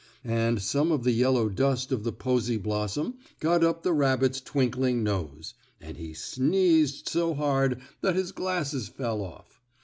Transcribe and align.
And 0.25 0.59
some 0.63 0.91
of 0.91 1.03
the 1.03 1.11
yellow 1.11 1.47
dust 1.47 1.91
of 1.91 2.03
the 2.03 2.11
posy 2.11 2.57
blossom 2.57 3.19
got 3.39 3.63
up 3.63 3.83
the 3.83 3.93
rabbit's 3.93 4.41
twinkling 4.41 5.03
nose, 5.03 5.53
and 5.79 5.95
he 5.95 6.11
sneezed 6.15 7.07
so 7.07 7.35
hard 7.35 7.79
that 8.01 8.15
his 8.15 8.31
glasses 8.31 8.87
fell 8.87 9.21
off. 9.21 9.61